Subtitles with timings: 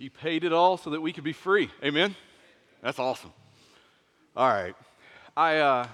[0.00, 1.70] He paid it all so that we could be free.
[1.84, 2.16] Amen?
[2.82, 3.34] That's awesome.
[4.34, 4.74] All right.
[5.36, 5.86] I, uh,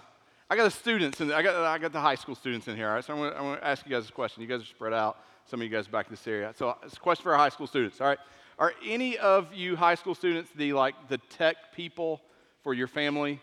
[0.49, 2.87] I got the students, and I got, I got the high school students in here.
[2.87, 4.43] All right, so I'm going to ask you guys a question.
[4.43, 5.19] You guys are spread out.
[5.47, 6.55] Some of you guys back in this area.
[6.57, 8.01] So it's a question for our high school students.
[8.01, 8.19] All right.
[8.61, 12.23] Are any of you high school students the like the tech people
[12.63, 13.41] for your family?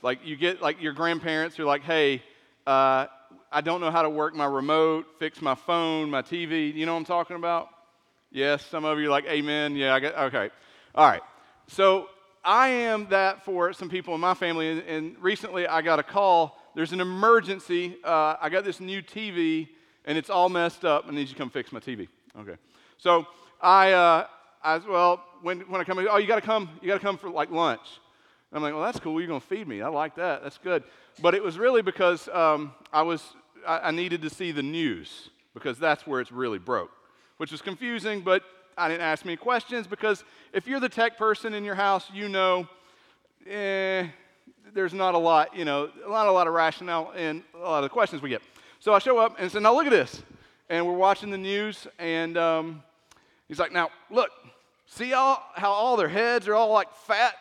[0.00, 2.22] Like you get like your grandparents who are like, hey,
[2.68, 3.06] uh,
[3.50, 6.72] I don't know how to work my remote, fix my phone, my TV.
[6.72, 7.68] You know what I'm talking about?
[8.34, 9.76] Yes, some of you are like, amen.
[9.76, 10.50] Yeah, I get, okay.
[10.92, 11.22] All right.
[11.68, 12.08] So
[12.44, 14.70] I am that for some people in my family.
[14.70, 16.60] And, and recently I got a call.
[16.74, 17.96] There's an emergency.
[18.02, 19.68] Uh, I got this new TV
[20.04, 21.04] and it's all messed up.
[21.06, 22.08] I need you to come fix my TV.
[22.40, 22.56] Okay.
[22.98, 23.24] So
[23.60, 24.26] I, uh,
[24.64, 27.16] I well, when, when I come, oh, you got to come, you got to come
[27.16, 27.86] for like lunch.
[28.52, 29.20] I'm like, well, that's cool.
[29.20, 29.80] You're going to feed me.
[29.80, 30.42] I like that.
[30.42, 30.82] That's good.
[31.22, 33.22] But it was really because um, I was,
[33.64, 36.90] I, I needed to see the news because that's where it's really broke,
[37.36, 38.20] which was confusing.
[38.20, 38.42] But
[38.76, 42.28] I didn't ask many questions because if you're the tech person in your house, you
[42.28, 42.68] know,
[43.48, 44.06] eh,
[44.72, 47.82] there's not a lot, you know, not a lot of rationale in a lot of
[47.84, 48.42] the questions we get.
[48.80, 50.22] So I show up and say, now look at this.
[50.68, 52.82] And we're watching the news, and um,
[53.48, 54.30] he's like, now look,
[54.86, 57.34] see all, how all their heads are all like fat?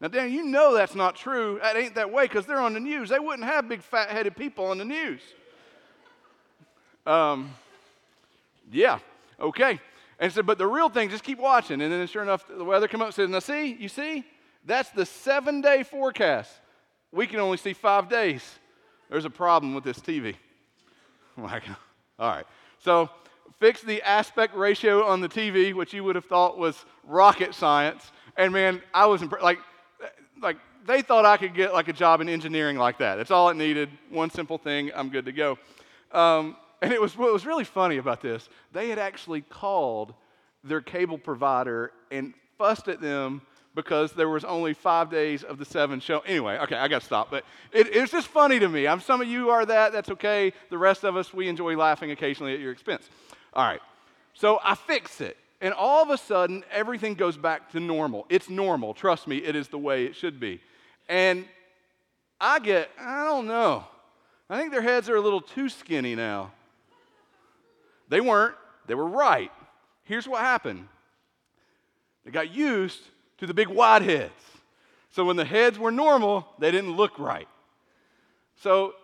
[0.00, 1.58] Now, Dan, you know that's not true.
[1.62, 3.10] That ain't that way because they're on the news.
[3.10, 5.20] They wouldn't have big fat headed people on the news.
[7.06, 7.50] Um,
[8.72, 9.00] yeah,
[9.40, 9.80] okay.
[10.18, 11.80] And said, but the real thing, just keep watching.
[11.80, 14.24] And then sure enough, the weather came up and said, now see, you see,
[14.64, 16.52] that's the seven day forecast.
[17.12, 18.58] We can only see five days.
[19.08, 20.36] There's a problem with this TV.
[21.36, 21.62] Like,
[22.18, 22.44] all right.
[22.80, 23.08] So
[23.58, 28.12] fix the aspect ratio on the TV, which you would have thought was rocket science.
[28.36, 29.58] And man, I was imp- like,
[30.42, 33.16] like they thought I could get like a job in engineering like that.
[33.16, 33.88] That's all it needed.
[34.10, 35.58] One simple thing, I'm good to go.
[36.12, 38.48] Um, and it was what was really funny about this.
[38.72, 40.14] They had actually called
[40.64, 43.42] their cable provider and fussed at them
[43.74, 46.20] because there was only five days of the seven show.
[46.20, 47.30] Anyway, okay, I got to stop.
[47.30, 48.86] But it, it's just funny to me.
[48.86, 49.92] I'm, some of you are that.
[49.92, 50.52] That's okay.
[50.70, 53.08] The rest of us, we enjoy laughing occasionally at your expense.
[53.54, 53.80] All right.
[54.34, 55.36] So I fix it.
[55.60, 58.26] And all of a sudden, everything goes back to normal.
[58.28, 58.94] It's normal.
[58.94, 60.60] Trust me, it is the way it should be.
[61.08, 61.44] And
[62.40, 63.84] I get, I don't know.
[64.48, 66.50] I think their heads are a little too skinny now.
[68.10, 68.56] They weren't,
[68.86, 69.52] they were right.
[70.02, 70.86] Here's what happened
[72.24, 73.00] they got used
[73.38, 74.32] to the big wide heads.
[75.12, 77.48] So when the heads were normal, they didn't look right.
[78.56, 78.94] So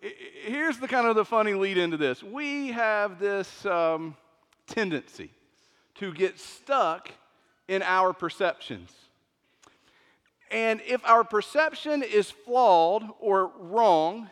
[0.00, 2.22] here's the kind of the funny lead into this.
[2.22, 4.16] We have this um,
[4.66, 5.30] tendency
[5.96, 7.10] to get stuck
[7.68, 8.90] in our perceptions.
[10.50, 14.30] And if our perception is flawed or wrong,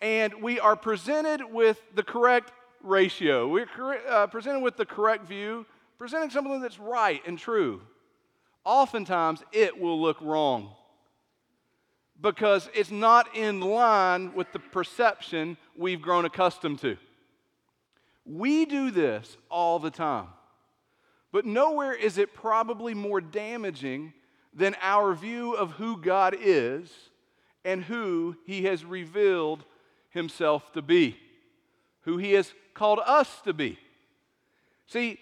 [0.00, 2.52] and we are presented with the correct
[2.82, 3.68] ratio, we're
[4.08, 5.66] uh, presented with the correct view,
[5.98, 7.82] presenting something that's right and true,
[8.64, 10.70] oftentimes it will look wrong
[12.20, 16.96] because it's not in line with the perception we've grown accustomed to.
[18.26, 20.28] We do this all the time.
[21.32, 24.12] But nowhere is it probably more damaging
[24.52, 26.90] than our view of who God is
[27.64, 29.64] and who He has revealed
[30.10, 31.16] Himself to be,
[32.02, 33.78] who He has called us to be.
[34.86, 35.18] See,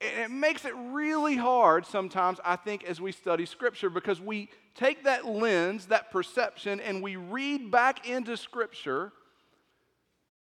[0.00, 5.04] it makes it really hard sometimes, I think, as we study Scripture because we take
[5.04, 9.12] that lens, that perception, and we read back into Scripture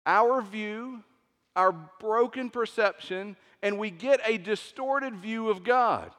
[0.05, 1.03] our view,
[1.55, 6.11] our broken perception, and we get a distorted view of God.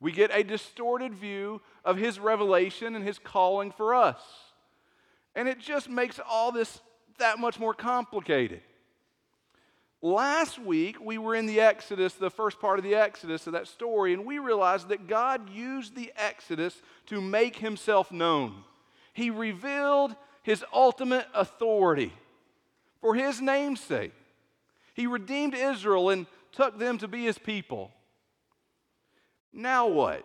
[0.00, 4.20] We get a distorted view of His revelation and His calling for us.
[5.34, 6.80] And it just makes all this
[7.18, 8.60] that much more complicated.
[10.00, 13.68] Last week, we were in the Exodus, the first part of the Exodus of that
[13.68, 18.64] story, and we realized that God used the Exodus to make himself known.
[19.12, 22.12] He revealed his ultimate authority
[23.00, 24.12] for his name's sake.
[24.94, 27.92] He redeemed Israel and took them to be his people.
[29.52, 30.24] Now what?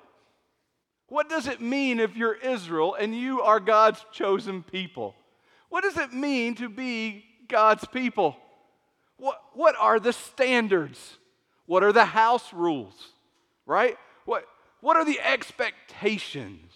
[1.08, 5.16] What does it mean if you're Israel and you are God's chosen people?
[5.70, 8.38] What does it mean to be God's people?
[9.18, 11.18] What, what are the standards?
[11.66, 12.94] What are the house rules?
[13.66, 13.98] Right?
[14.26, 14.46] What,
[14.82, 16.72] what are the expectations?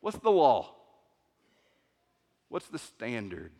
[0.00, 0.74] What's the law?
[2.48, 3.52] What's the standard?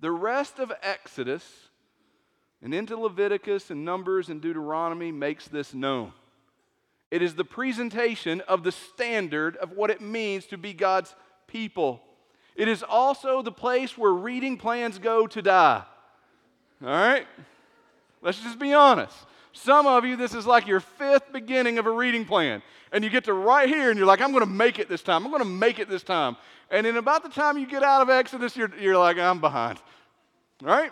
[0.00, 1.44] The rest of Exodus
[2.60, 6.12] and into Leviticus and Numbers and Deuteronomy makes this known.
[7.10, 11.14] It is the presentation of the standard of what it means to be God's
[11.46, 12.02] people.
[12.56, 15.82] It is also the place where reading plans go to die.
[16.82, 17.26] All right?
[18.22, 19.16] Let's just be honest.
[19.52, 22.62] Some of you, this is like your fifth beginning of a reading plan.
[22.92, 25.02] And you get to right here and you're like, I'm going to make it this
[25.02, 25.24] time.
[25.24, 26.36] I'm going to make it this time.
[26.70, 29.78] And in about the time you get out of Exodus, you're, you're like, I'm behind.
[30.62, 30.90] Right?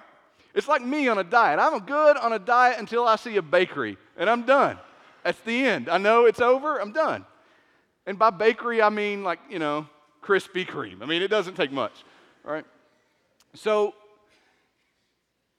[0.54, 1.58] It's like me on a diet.
[1.58, 4.78] I'm good on a diet until I see a bakery, and I'm done.
[5.24, 5.88] That's the end.
[5.88, 7.24] I know it's over, I'm done.
[8.06, 9.86] And by bakery, I mean like, you know,
[10.22, 11.02] Krispy Kreme.
[11.02, 12.04] I mean, it doesn't take much,
[12.44, 12.64] right?
[13.54, 13.94] So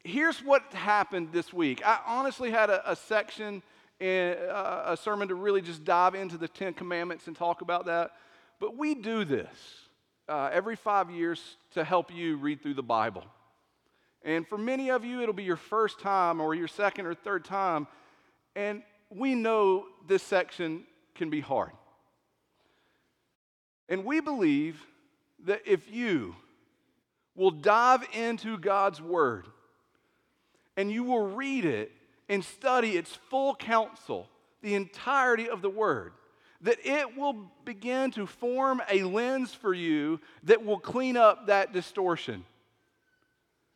[0.03, 1.85] here's what happened this week.
[1.85, 3.61] I honestly had a, a section,
[3.99, 7.85] in, uh, a sermon to really just dive into the Ten Commandments and talk about
[7.85, 8.11] that.
[8.59, 9.49] But we do this
[10.27, 13.23] uh, every five years to help you read through the Bible.
[14.23, 17.43] And for many of you, it'll be your first time or your second or third
[17.43, 17.87] time.
[18.55, 21.71] And we know this section can be hard.
[23.89, 24.85] And we believe
[25.45, 26.35] that if you
[27.35, 29.47] will dive into God's Word
[30.77, 31.91] and you will read it
[32.29, 34.29] and study its full counsel,
[34.61, 36.13] the entirety of the Word,
[36.61, 41.73] that it will begin to form a lens for you that will clean up that
[41.73, 42.45] distortion,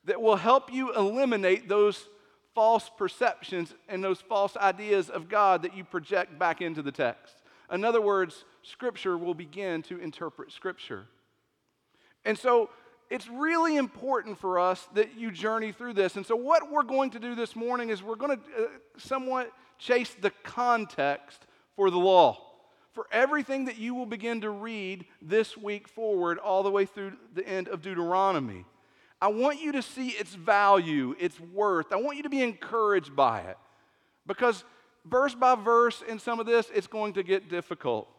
[0.06, 2.07] that will help you eliminate those
[2.56, 7.36] false perceptions and those false ideas of God that you project back into the text.
[7.72, 11.08] In other words, Scripture will begin to interpret Scripture.
[12.25, 12.69] And so
[13.10, 16.16] it's really important for us that you journey through this.
[16.16, 18.68] And so, what we're going to do this morning is we're going to uh,
[18.98, 22.44] somewhat chase the context for the law.
[22.94, 27.13] For everything that you will begin to read this week forward, all the way through
[27.34, 28.66] the end of Deuteronomy.
[29.22, 31.92] I want you to see its value, its worth.
[31.92, 33.58] I want you to be encouraged by it.
[34.25, 34.63] Because
[35.09, 38.09] verse by verse in some of this, it's going to get difficult.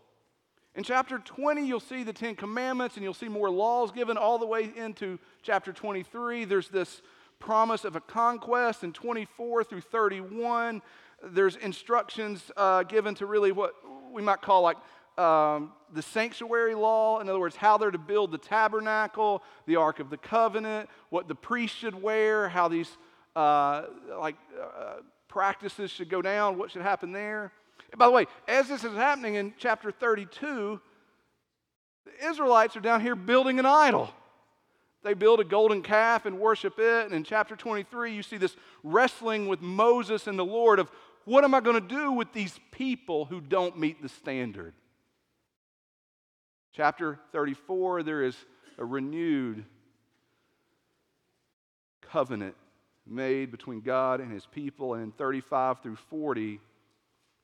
[0.75, 4.39] In chapter 20, you'll see the Ten Commandments and you'll see more laws given all
[4.39, 6.45] the way into chapter 23.
[6.45, 7.03] There's this
[7.41, 10.83] promise of a conquest in 24 through 31.
[11.23, 13.75] There's instructions uh, given to really what
[14.13, 14.77] we might call like
[15.19, 19.99] um, the sanctuary law, in other words, how they're to build the tabernacle, the Ark
[19.99, 22.97] of the Covenant, what the priest should wear, how these
[23.35, 23.83] uh,
[24.21, 24.97] like uh,
[25.29, 27.53] practices should go down, what should happen there.
[27.91, 30.81] And by the way, as this is happening in chapter 32,
[32.05, 34.11] the Israelites are down here building an idol.
[35.05, 37.05] They build a golden calf and worship it.
[37.05, 40.91] And in chapter 23, you see this wrestling with Moses and the Lord of
[41.25, 44.73] what am I going to do with these people who don't meet the standard?
[46.73, 48.37] Chapter 34, there is
[48.79, 49.65] a renewed
[52.01, 52.55] covenant
[53.11, 54.95] made between God and his people.
[54.95, 56.61] And in 35 through 40,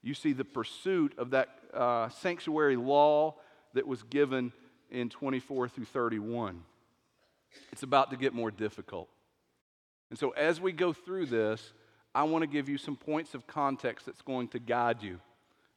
[0.03, 3.35] you see the pursuit of that uh, sanctuary law
[3.75, 4.53] that was given
[4.91, 6.63] in 24 through 31.
[7.73, 9.09] It's about to get more difficult.
[10.11, 11.73] And so, as we go through this,
[12.15, 15.19] I want to give you some points of context that's going to guide you.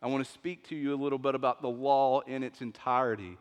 [0.01, 3.37] I want to speak to you a little bit about the law in its entirety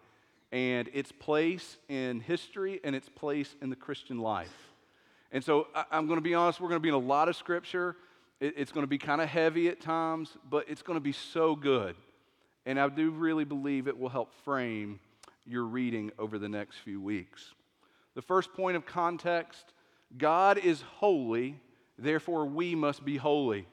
[0.52, 4.75] and its place in history and its place in the Christian life.
[5.32, 7.36] And so I'm going to be honest, we're going to be in a lot of
[7.36, 7.96] scripture.
[8.40, 11.56] It's going to be kind of heavy at times, but it's going to be so
[11.56, 11.96] good.
[12.64, 15.00] And I do really believe it will help frame
[15.46, 17.54] your reading over the next few weeks.
[18.14, 19.72] The first point of context
[20.16, 21.58] God is holy,
[21.98, 23.66] therefore we must be holy.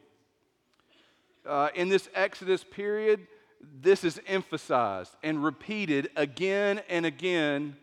[1.46, 3.28] Uh, in this Exodus period,
[3.82, 7.76] this is emphasized and repeated again and again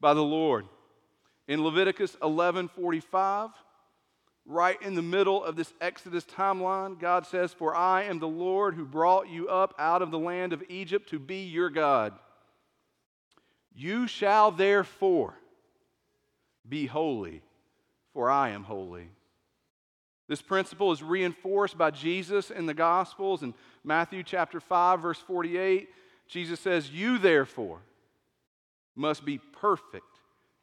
[0.00, 0.66] by the Lord.
[1.48, 3.52] In Leviticus 11:45,
[4.44, 8.74] right in the middle of this Exodus timeline, God says, "For I am the Lord
[8.74, 12.18] who brought you up out of the land of Egypt to be your God.
[13.72, 15.38] You shall therefore
[16.68, 17.42] be holy,
[18.12, 19.10] for I am holy."
[20.28, 23.42] This principle is reinforced by Jesus in the Gospels.
[23.42, 25.92] In Matthew chapter 5, verse 48,
[26.26, 27.82] Jesus says, You therefore
[28.94, 30.11] must be perfect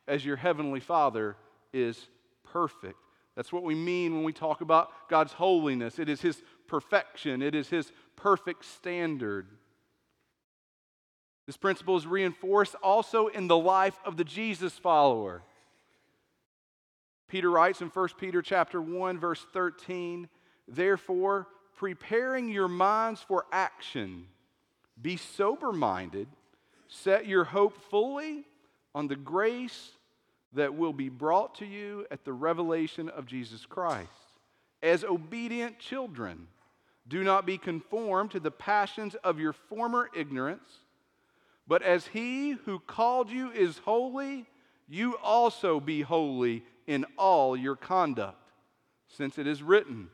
[0.09, 1.37] as your heavenly Father
[1.71, 2.09] is
[2.43, 2.97] perfect.
[3.35, 5.99] That's what we mean when we talk about God's holiness.
[5.99, 9.47] It is His perfection, it is His perfect standard.
[11.45, 15.41] This principle is reinforced also in the life of the Jesus follower.
[17.27, 20.27] Peter writes in 1 Peter chapter 1 verse 13,
[20.67, 24.27] "Therefore, preparing your minds for action,
[25.01, 26.27] be sober-minded,
[26.87, 28.45] set your hope fully
[28.93, 29.95] on the grace
[30.53, 34.09] that will be brought to you at the revelation of Jesus Christ.
[34.81, 36.47] As obedient children,
[37.07, 40.69] do not be conformed to the passions of your former ignorance,
[41.67, 44.45] but as he who called you is holy,
[44.87, 48.51] you also be holy in all your conduct,
[49.07, 50.09] since it is written,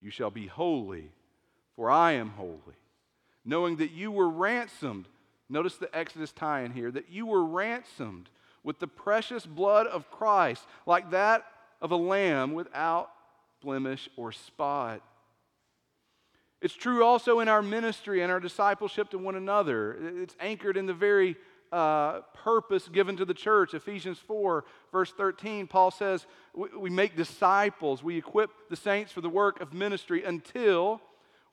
[0.00, 1.10] You shall be holy,
[1.76, 2.58] for I am holy.
[3.44, 5.06] Knowing that you were ransomed,
[5.48, 8.28] notice the Exodus tie in here, that you were ransomed
[8.64, 11.44] with the precious blood of Christ, like that
[11.80, 13.10] of a lamb without
[13.60, 15.02] blemish or spot.
[16.60, 19.96] It's true also in our ministry and our discipleship to one another.
[20.20, 21.36] It's anchored in the very
[21.72, 23.74] uh, purpose given to the church.
[23.74, 29.22] Ephesians 4, verse 13, Paul says, we, we make disciples, we equip the saints for
[29.22, 31.00] the work of ministry until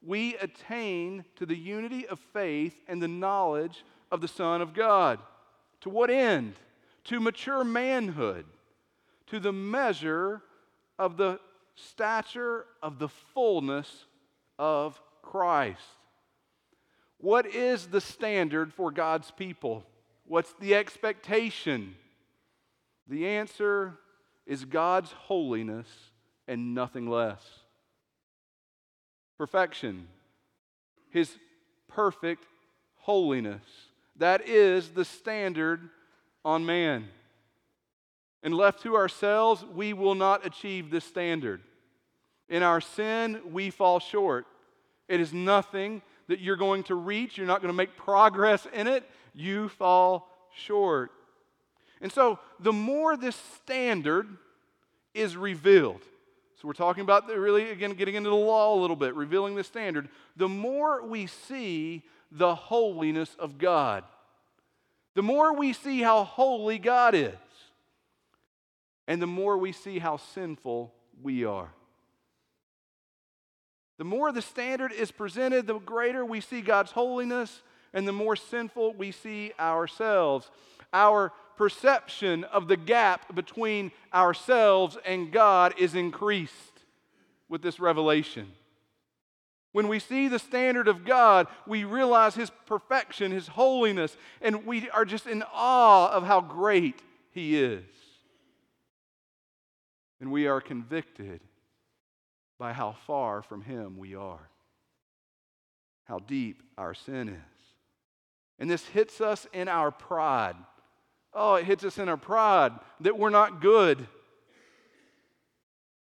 [0.06, 5.20] we attain to the unity of faith and the knowledge of the Son of God.
[5.82, 6.54] To what end?
[7.10, 8.46] To mature manhood,
[9.28, 10.44] to the measure
[11.00, 11.40] of the
[11.74, 14.06] stature of the fullness
[14.60, 15.82] of Christ.
[17.18, 19.84] What is the standard for God's people?
[20.28, 21.96] What's the expectation?
[23.08, 23.98] The answer
[24.46, 25.88] is God's holiness
[26.48, 27.42] and nothing less.
[29.36, 30.08] Perfection,
[31.10, 31.36] His
[31.88, 32.46] perfect
[32.98, 33.64] holiness.
[34.16, 35.90] That is the standard
[36.44, 37.08] on man.
[38.42, 41.62] And left to ourselves, we will not achieve this standard.
[42.48, 44.46] In our sin, we fall short.
[45.08, 48.88] It is nothing that you're going to reach, you're not going to make progress in
[48.88, 49.04] it
[49.34, 51.12] you fall short.
[52.02, 54.28] And so, the more this standard
[55.14, 56.02] is revealed,
[56.56, 59.56] so we're talking about the, really, again, getting into the law a little bit, revealing
[59.56, 64.04] the standard, the more we see the holiness of God,
[65.16, 67.34] the more we see how holy God is,
[69.08, 71.74] and the more we see how sinful we are.
[73.98, 77.62] The more the standard is presented, the greater we see God's holiness
[77.94, 80.50] and the more sinful we see ourselves.
[80.94, 86.54] Our perception of the gap between ourselves and God is increased
[87.50, 88.48] with this revelation.
[89.72, 94.90] When we see the standard of God, we realize His perfection, His holiness, and we
[94.90, 97.84] are just in awe of how great He is.
[100.20, 101.42] And we are convicted
[102.58, 104.50] by how far from Him we are,
[106.06, 107.36] how deep our sin is.
[108.58, 110.56] And this hits us in our pride.
[111.34, 114.08] Oh, it hits us in our pride that we're not good,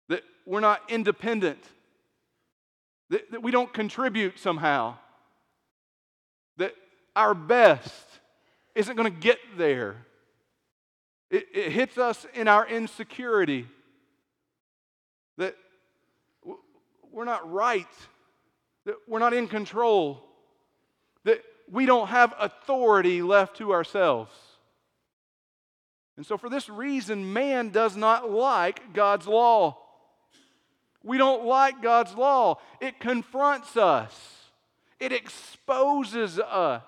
[0.07, 1.63] that we're not independent,
[3.09, 4.95] that, that we don't contribute somehow,
[6.57, 6.75] that
[7.15, 7.93] our best
[8.75, 9.97] isn't going to get there.
[11.29, 13.67] It, it hits us in our insecurity
[15.37, 15.55] that
[17.11, 17.87] we're not right,
[18.85, 20.23] that we're not in control,
[21.23, 24.31] that we don't have authority left to ourselves.
[26.17, 29.77] And so, for this reason, man does not like God's law.
[31.09, 32.59] We don't like God's law.
[32.79, 34.13] It confronts us,
[34.99, 36.83] it exposes us,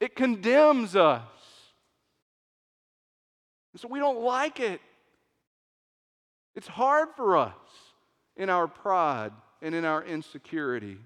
[0.00, 1.22] it condemns us.
[3.72, 4.80] And so, we don't like it.
[6.56, 7.54] It's hard for us
[8.36, 9.30] in our pride
[9.62, 10.98] and in our insecurity.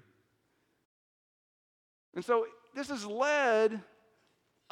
[2.15, 3.83] And so this has led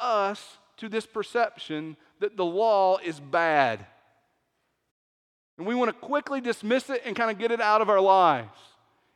[0.00, 3.86] us to this perception that the law is bad.
[5.58, 8.00] And we want to quickly dismiss it and kind of get it out of our
[8.00, 8.58] lives.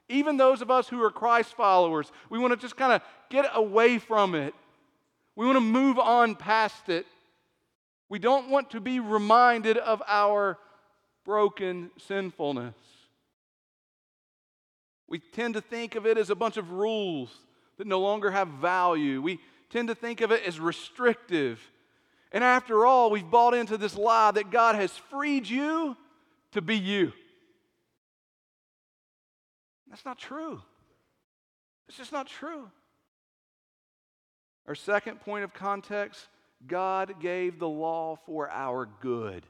[0.09, 3.47] Even those of us who are Christ followers, we want to just kind of get
[3.55, 4.55] away from it.
[5.37, 7.07] We want to move on past it.
[8.09, 10.59] We don't want to be reminded of our
[11.25, 12.75] broken sinfulness.
[15.09, 17.35] We tend to think of it as a bunch of rules
[17.77, 19.21] that no longer have value.
[19.21, 19.41] We
[19.71, 21.61] tend to think of it as restrictive.
[22.33, 25.97] And after all, we've bought into this lie that God has freed you
[26.53, 27.13] to be you.
[29.89, 30.61] That's not true.
[31.89, 32.71] It's just not true.
[34.67, 36.29] Our second point of context
[36.67, 39.45] God gave the law for our good.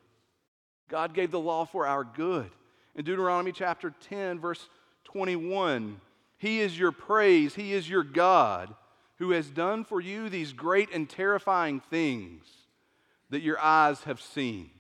[0.89, 2.51] God gave the law for our good.
[2.95, 4.69] In Deuteronomy chapter 10, verse
[5.05, 6.01] 21,
[6.37, 7.55] he is your praise.
[7.55, 8.75] He is your God
[9.17, 12.45] who has done for you these great and terrifying things
[13.31, 14.71] that your eyes have seen.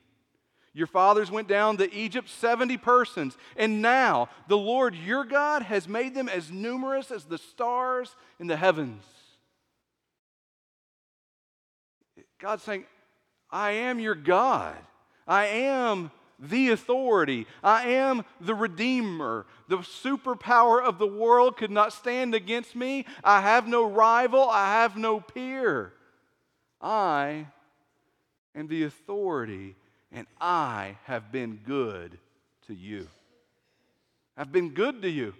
[0.75, 5.89] Your fathers went down to Egypt, 70 persons, and now the Lord your God has
[5.89, 9.05] made them as numerous as the stars in the heavens.
[12.39, 12.85] God's saying,
[13.51, 14.77] I am your God.
[15.27, 17.47] I am the authority.
[17.63, 19.47] I am the Redeemer.
[19.69, 23.07] The superpower of the world could not stand against me.
[23.25, 24.49] I have no rival.
[24.49, 25.93] I have no peer.
[26.81, 27.49] I
[28.55, 29.75] am the authority,
[30.13, 32.19] and I have been good
[32.67, 33.09] to you.
[34.37, 35.35] I've been good to you.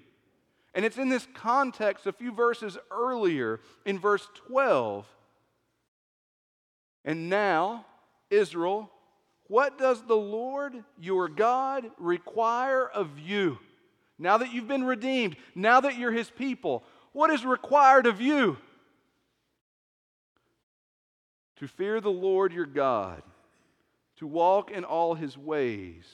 [0.75, 5.07] And it's in this context, a few verses earlier, in verse 12.
[7.05, 7.87] And now,
[8.31, 8.91] Israel,
[9.49, 13.59] what does the Lord your God require of you?
[14.19, 18.59] Now that you've been redeemed, now that you're his people, what is required of you?
[21.57, 23.23] To fear the Lord your God,
[24.19, 26.05] to walk in all his ways,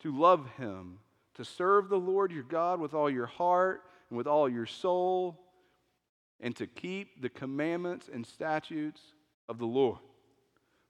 [0.00, 0.98] to love him,
[1.34, 5.38] to serve the Lord your God with all your heart and with all your soul,
[6.40, 9.00] and to keep the commandments and statutes
[9.48, 9.98] of the Lord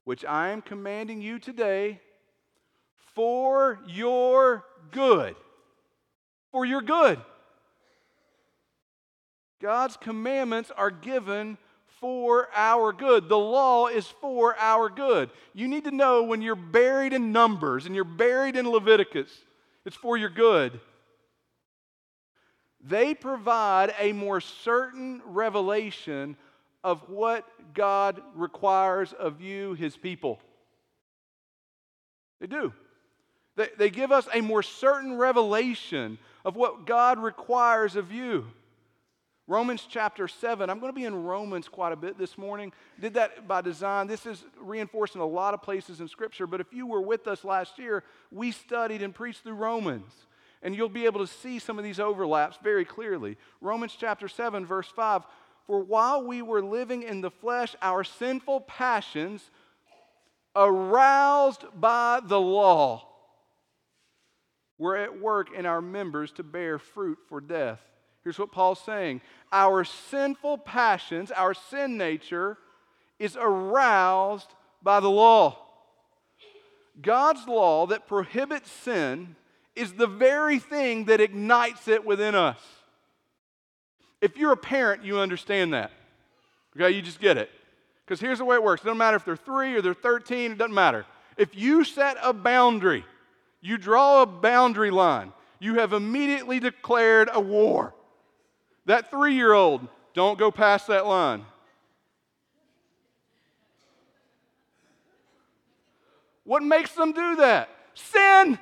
[0.09, 1.99] which I am commanding you today
[3.13, 5.35] for your good.
[6.51, 7.21] For your good.
[9.61, 11.59] God's commandments are given
[11.99, 13.29] for our good.
[13.29, 15.29] The law is for our good.
[15.53, 19.29] You need to know when you're buried in Numbers and you're buried in Leviticus,
[19.85, 20.79] it's for your good.
[22.81, 26.37] They provide a more certain revelation
[26.83, 30.39] of what God requires of you, his people.
[32.39, 32.73] They do.
[33.57, 38.45] They, they give us a more certain revelation of what God requires of you.
[39.49, 40.69] Romans chapter 7.
[40.69, 42.71] I'm going to be in Romans quite a bit this morning.
[42.99, 44.05] Did that by design.
[44.05, 47.27] This is reinforced in a lot of places in Scripture, but if you were with
[47.27, 50.13] us last year, we studied and preached through Romans.
[50.61, 53.37] And you'll be able to see some of these overlaps very clearly.
[53.59, 55.23] Romans chapter 7, verse 5
[55.65, 59.51] for while we were living in the flesh, our sinful passions,
[60.55, 63.07] aroused by the law,
[64.79, 67.79] were at work in our members to bear fruit for death.
[68.29, 69.21] Here's what Paul's saying
[69.51, 72.59] Our sinful passions, our sin nature,
[73.17, 75.57] is aroused by the law.
[77.01, 79.35] God's law that prohibits sin
[79.75, 82.59] is the very thing that ignites it within us.
[84.21, 85.91] If you're a parent, you understand that.
[86.75, 87.49] Okay, you just get it.
[88.05, 90.51] Because here's the way it works it doesn't matter if they're three or they're 13,
[90.51, 91.07] it doesn't matter.
[91.35, 93.05] If you set a boundary,
[93.59, 97.95] you draw a boundary line, you have immediately declared a war.
[98.89, 101.45] That three year old, don't go past that line.
[106.43, 107.69] What makes them do that?
[107.93, 108.57] Sin.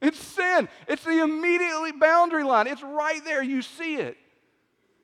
[0.00, 0.68] It's sin.
[0.88, 2.66] It's the immediately boundary line.
[2.66, 3.44] It's right there.
[3.44, 4.16] You see it.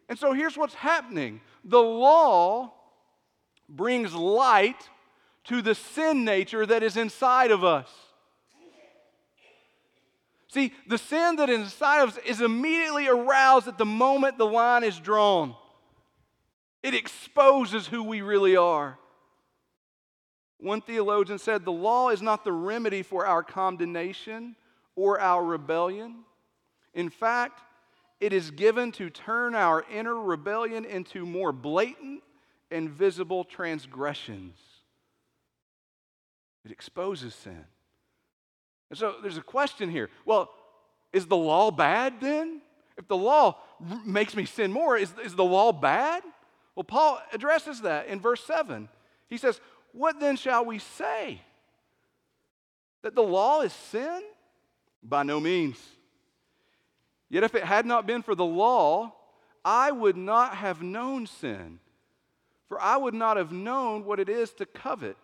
[0.09, 2.72] And so here's what's happening the law
[3.68, 4.90] brings light
[5.44, 7.88] to the sin nature that is inside of us.
[10.57, 14.47] See, the sin that is inside of us is immediately aroused at the moment the
[14.47, 15.55] line is drawn.
[16.83, 18.99] It exposes who we really are.
[20.57, 24.57] One theologian said the law is not the remedy for our condemnation,
[24.95, 26.21] or our rebellion.
[26.95, 27.61] In fact,
[28.19, 32.23] it is given to turn our inner rebellion into more blatant
[32.71, 34.57] and visible transgressions.
[36.64, 37.66] It exposes sin.
[38.90, 40.11] And so there's a question here.
[40.25, 40.51] Well,
[41.12, 42.61] is the law bad then?
[42.96, 43.59] If the law
[44.05, 46.22] makes me sin more, is, is the law bad?
[46.75, 48.88] Well, Paul addresses that in verse 7.
[49.29, 49.61] He says,
[49.92, 51.40] What then shall we say?
[53.03, 54.22] That the law is sin?
[55.03, 55.79] By no means.
[57.29, 59.14] Yet if it had not been for the law,
[59.64, 61.81] I would not have known sin,
[62.68, 65.16] for I would not have known what it is to covet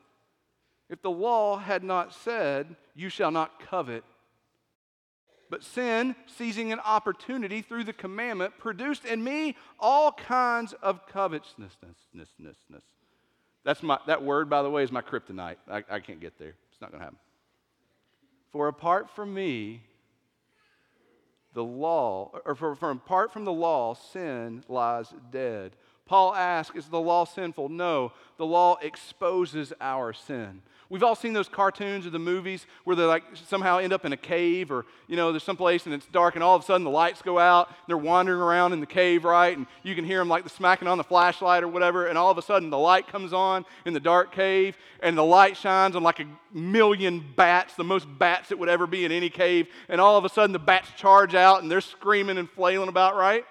[0.92, 4.04] if the law had not said, You shall not covet.
[5.50, 11.76] But sin, seizing an opportunity through the commandment, produced in me all kinds of covetousness.
[13.64, 15.56] That's my, that word, by the way, is my kryptonite.
[15.70, 16.54] I, I can't get there.
[16.70, 17.18] It's not going to happen.
[18.50, 19.82] For apart from me,
[21.54, 25.72] the law, or for, from apart from the law, sin lies dead.
[26.06, 27.68] Paul asks, Is the law sinful?
[27.68, 30.62] No, the law exposes our sin.
[30.92, 34.12] We've all seen those cartoons or the movies where they like somehow end up in
[34.12, 36.66] a cave or, you know, there's some place and it's dark and all of a
[36.66, 37.68] sudden the lights go out.
[37.68, 39.56] And they're wandering around in the cave, right?
[39.56, 42.08] And you can hear them like the smacking on the flashlight or whatever.
[42.08, 45.24] And all of a sudden the light comes on in the dark cave and the
[45.24, 49.12] light shines on like a million bats, the most bats that would ever be in
[49.12, 49.68] any cave.
[49.88, 53.16] And all of a sudden the bats charge out and they're screaming and flailing about,
[53.16, 53.46] right?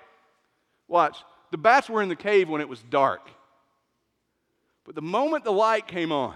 [0.87, 1.17] Watch.
[1.49, 3.27] The bats were in the cave when it was dark.
[4.85, 6.35] But the moment the light came on,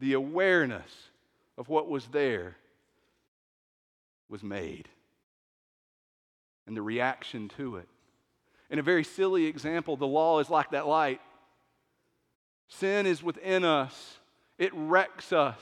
[0.00, 0.90] the awareness
[1.56, 2.56] of what was there
[4.28, 4.88] was made
[6.66, 7.88] and the reaction to it.
[8.70, 11.20] In a very silly example, the law is like that light.
[12.68, 14.18] Sin is within us,
[14.58, 15.60] it wrecks us,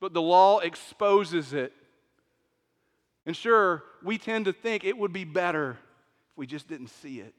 [0.00, 1.72] but the law exposes it
[3.28, 5.72] And sure, we tend to think it would be better
[6.30, 7.34] if we just didn't see it.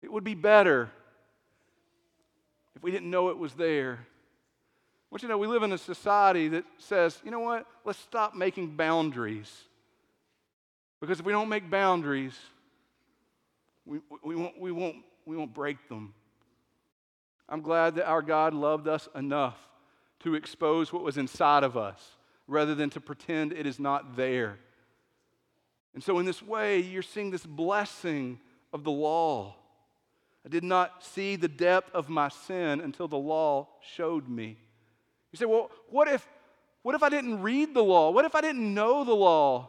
[0.00, 0.90] It would be better
[2.74, 4.06] if we didn't know it was there.
[5.16, 8.34] Want you know we live in a society that says, you know what, let's stop
[8.34, 9.50] making boundaries.
[11.00, 12.38] Because if we don't make boundaries,
[13.86, 16.12] we, we, won't, we, won't, we won't break them.
[17.48, 19.56] I'm glad that our God loved us enough
[20.20, 24.58] to expose what was inside of us rather than to pretend it is not there.
[25.94, 28.38] And so, in this way, you're seeing this blessing
[28.70, 29.56] of the law.
[30.44, 34.58] I did not see the depth of my sin until the law showed me.
[35.36, 36.26] You say, well, what if,
[36.80, 38.10] what if I didn't read the law?
[38.10, 39.68] What if I didn't know the law?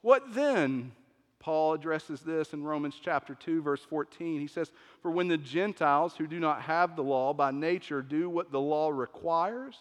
[0.00, 0.92] What then?
[1.38, 4.40] Paul addresses this in Romans chapter 2, verse 14.
[4.40, 4.72] He says,
[5.02, 8.60] For when the Gentiles who do not have the law by nature do what the
[8.60, 9.76] law requires,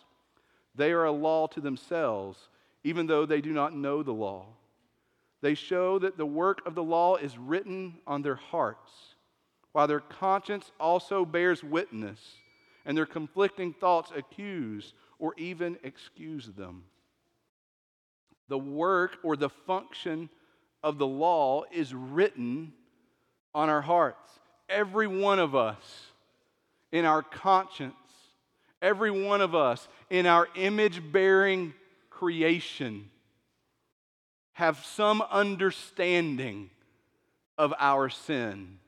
[0.75, 2.49] they are a law to themselves,
[2.83, 4.47] even though they do not know the law.
[5.39, 8.91] They show that the work of the law is written on their hearts,
[9.71, 12.19] while their conscience also bears witness,
[12.85, 16.83] and their conflicting thoughts accuse or even excuse them.
[18.49, 20.29] The work or the function
[20.83, 22.73] of the law is written
[23.53, 24.29] on our hearts.
[24.67, 25.77] Every one of us
[26.91, 27.93] in our conscience,
[28.81, 31.75] every one of us in our image bearing
[32.09, 33.09] creation
[34.53, 36.71] have some understanding
[37.59, 38.79] of our sin.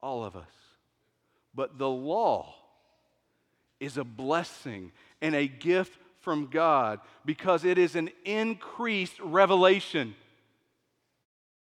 [0.00, 0.48] All of us.
[1.54, 2.54] But the law
[3.82, 10.14] is a blessing and a gift from God because it is an increased revelation.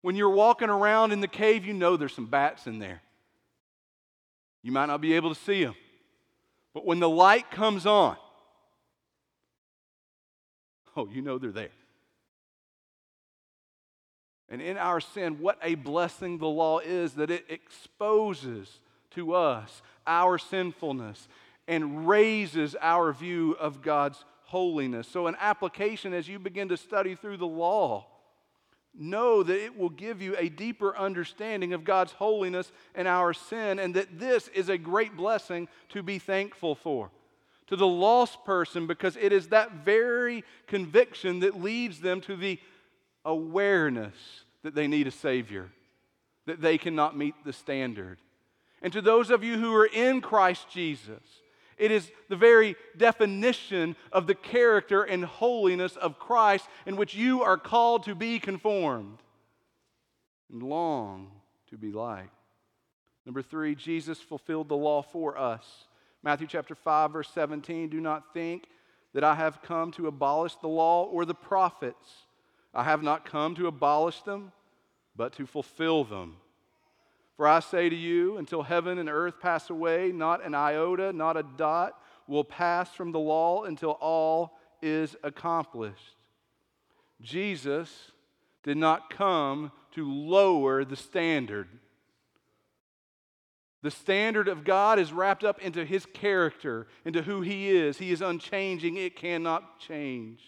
[0.02, 3.04] When you're walking around in the cave, you know there's some bats in there.
[4.64, 5.76] You might not be able to see them.
[6.74, 8.18] But when the light comes on,
[10.96, 11.70] oh, you know they're there.
[14.50, 18.80] And in our sin, what a blessing the law is that it exposes
[19.12, 21.28] to us our sinfulness
[21.68, 25.08] and raises our view of God's holiness.
[25.08, 28.08] So, an application as you begin to study through the law,
[28.98, 33.80] know that it will give you a deeper understanding of God's holiness and our sin,
[33.80, 37.12] and that this is a great blessing to be thankful for.
[37.68, 42.60] To the lost person, because it is that very conviction that leads them to the
[43.26, 44.16] awareness
[44.64, 45.70] that they need a Savior,
[46.46, 48.20] that they cannot meet the standard.
[48.82, 51.22] And to those of you who are in Christ Jesus,
[51.78, 57.44] it is the very definition of the character and holiness of Christ in which you
[57.44, 59.20] are called to be conformed
[60.52, 61.32] and long
[61.70, 62.30] to be like.
[63.26, 65.88] Number three, Jesus fulfilled the law for us.
[66.24, 68.68] Matthew chapter 5, verse 17 Do not think
[69.14, 72.26] that I have come to abolish the law or the prophets.
[72.74, 74.52] I have not come to abolish them,
[75.16, 76.38] but to fulfill them.
[77.38, 81.38] For I say to you, until heaven and earth pass away, not an iota, not
[81.38, 81.94] a dot
[82.28, 86.16] will pass from the law until all is accomplished.
[87.22, 88.12] Jesus
[88.64, 91.68] did not come to lower the standard.
[93.84, 97.98] The standard of God is wrapped up into his character, into who he is.
[97.98, 100.42] He is unchanging, it cannot change.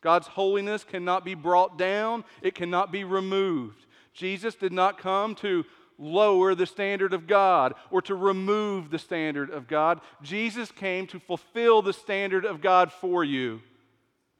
[0.00, 3.86] God's holiness cannot be brought down, it cannot be removed.
[4.14, 5.64] Jesus did not come to
[5.98, 10.00] lower the standard of God or to remove the standard of God.
[10.22, 13.60] Jesus came to fulfill the standard of God for you,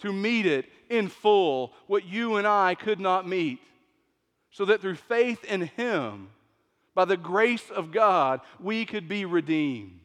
[0.01, 3.61] to meet it in full, what you and I could not meet,
[4.51, 6.29] so that through faith in Him,
[6.95, 10.01] by the grace of God, we could be redeemed.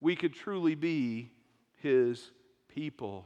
[0.00, 1.30] We could truly be
[1.76, 2.30] His
[2.68, 3.24] people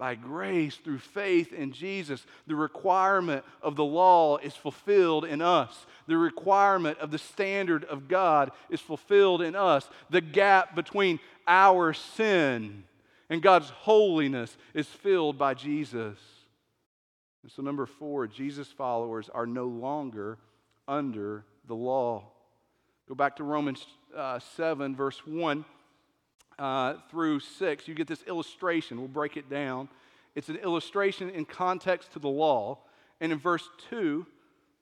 [0.00, 5.84] by grace through faith in Jesus, the requirement of the law is fulfilled in us.
[6.06, 9.88] The requirement of the standard of God is fulfilled in us.
[10.08, 12.84] The gap between our sin
[13.28, 16.18] and God's holiness is filled by Jesus.
[17.42, 20.38] And so, number four, Jesus' followers are no longer
[20.88, 22.24] under the law.
[23.06, 23.86] Go back to Romans
[24.16, 25.62] uh, 7, verse 1
[26.60, 28.98] uh, through 6, you get this illustration.
[28.98, 29.88] We'll break it down.
[30.34, 32.78] It's an illustration in context to the law.
[33.20, 34.26] And in verse 2,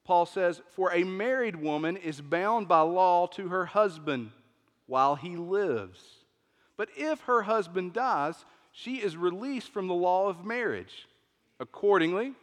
[0.04, 4.32] Paul says, For a married woman is bound by law to her husband
[4.86, 6.00] while he lives.
[6.76, 11.06] But if her husband dies, she is released from the law of marriage.
[11.60, 12.34] Accordingly,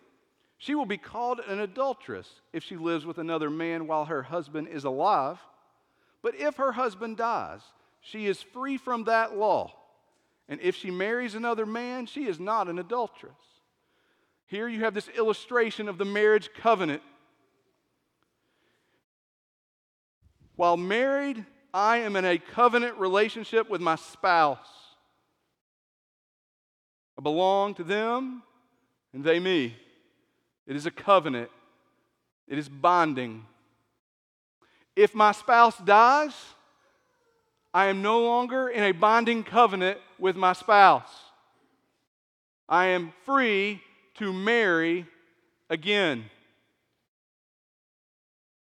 [0.58, 4.70] she will be called an adulteress if she lives with another man while her husband
[4.70, 5.40] is alive.
[6.22, 7.62] But if her husband dies,
[8.06, 9.74] she is free from that law
[10.48, 13.34] And if she marries another man, she is not an adulteress.
[14.46, 17.02] Here you have this illustration of the marriage covenant.
[20.56, 24.60] While married, I am in a covenant relationship with my spouse.
[27.18, 28.44] I belong to them
[29.14, 29.76] and they me.
[30.68, 31.50] It is a covenant,
[32.48, 33.46] it is bonding.
[34.96, 36.34] If my spouse dies,
[37.76, 41.12] I am no longer in a bonding covenant with my spouse.
[42.70, 43.82] I am free
[44.14, 45.06] to marry
[45.70, 46.24] again.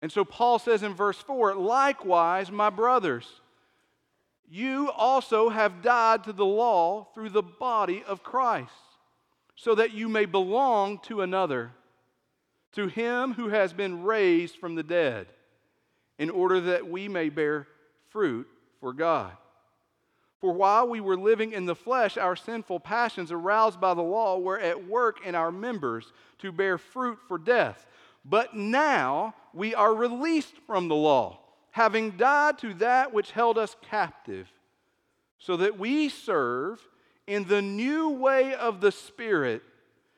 [0.01, 3.27] And so Paul says in verse 4 likewise, my brothers,
[4.49, 8.71] you also have died to the law through the body of Christ,
[9.57, 11.71] so that you may belong to another,
[12.75, 15.27] to him who has been raised from the dead,
[16.17, 17.67] in order that we may bear
[18.07, 18.47] fruit
[18.81, 19.31] for God.
[20.41, 24.39] For while we were living in the flesh, our sinful passions aroused by the law
[24.39, 27.85] were at work in our members to bear fruit for death.
[28.25, 31.39] But now we are released from the law,
[31.69, 34.51] having died to that which held us captive,
[35.37, 36.81] so that we serve
[37.27, 39.61] in the new way of the Spirit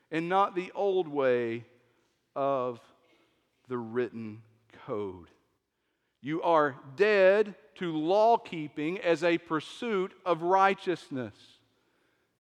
[0.09, 1.65] and not the old way
[2.33, 2.79] of
[3.67, 4.41] the written
[4.85, 5.27] code.
[6.21, 11.33] You are dead to law keeping as a pursuit of righteousness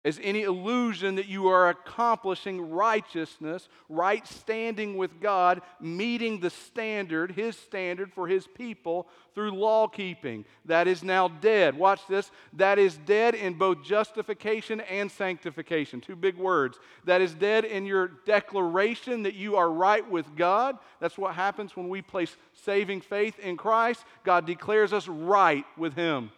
[0.02, 7.32] as any illusion that you are accomplishing righteousness, right standing with God, meeting the standard,
[7.32, 10.46] His standard for His people through law keeping.
[10.64, 11.76] That is now dead.
[11.76, 12.30] Watch this.
[12.54, 16.00] That is dead in both justification and sanctification.
[16.00, 16.78] Two big words.
[17.04, 20.78] That is dead in your declaration that you are right with God.
[21.00, 22.34] That's what happens when we place
[22.64, 24.02] saving faith in Christ.
[24.24, 26.30] God declares us right with Him.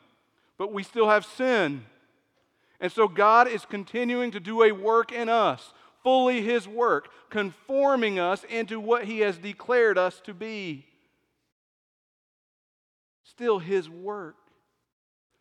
[0.58, 1.84] But we still have sin.
[2.82, 8.18] And so God is continuing to do a work in us, fully His work, conforming
[8.18, 10.84] us into what He has declared us to be.
[13.22, 14.34] Still His work.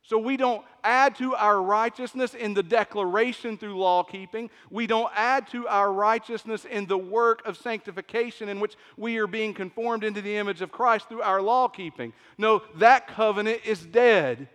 [0.03, 4.51] So we don't add to our righteousness in the declaration through law keeping.
[4.69, 9.27] We don't add to our righteousness in the work of sanctification in which we are
[9.27, 12.13] being conformed into the image of Christ through our law keeping.
[12.37, 14.47] No, that covenant is dead.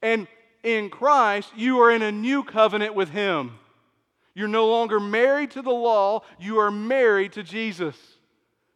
[0.00, 0.26] And
[0.62, 3.58] in Christ, you are in a new covenant with Him.
[4.34, 7.96] You're no longer married to the law, you are married to Jesus.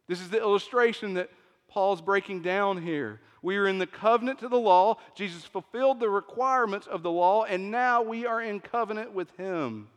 [0.07, 1.29] This is the illustration that
[1.67, 3.19] Paul's breaking down here.
[3.41, 4.97] We are in the covenant to the law.
[5.15, 9.89] Jesus fulfilled the requirements of the law, and now we are in covenant with Him.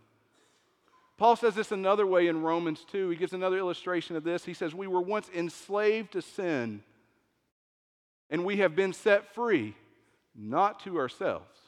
[1.16, 3.10] Paul says this another way in Romans 2.
[3.10, 4.44] He gives another illustration of this.
[4.44, 6.82] He says, We were once enslaved to sin,
[8.30, 9.76] and we have been set free,
[10.34, 11.59] not to ourselves